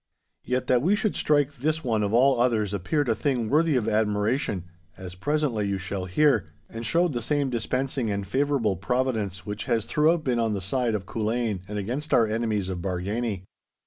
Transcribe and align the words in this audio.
Yet 0.43 0.65
that 0.65 0.81
we 0.81 0.95
should 0.95 1.15
strike 1.15 1.57
this 1.57 1.83
one 1.83 2.01
of 2.01 2.11
all 2.11 2.39
others 2.41 2.73
appeared 2.73 3.07
a 3.07 3.13
thing 3.13 3.49
worthy 3.51 3.75
of 3.75 3.87
admiration, 3.87 4.63
as 4.97 5.13
presently 5.13 5.67
you 5.67 5.77
shall 5.77 6.05
hear, 6.05 6.49
and 6.67 6.83
showed 6.83 7.13
the 7.13 7.21
same 7.21 7.51
dispensing 7.51 8.09
and 8.09 8.25
favourable 8.25 8.77
Providence 8.77 9.45
which 9.45 9.65
has 9.65 9.85
throughout 9.85 10.23
been 10.23 10.39
on 10.39 10.55
the 10.55 10.59
side 10.59 10.95
of 10.95 11.05
Culzean 11.05 11.59
and 11.67 11.77
against 11.77 12.15
our 12.15 12.25
enemies 12.25 12.67
of 12.67 12.79
Bargany. 12.79 13.43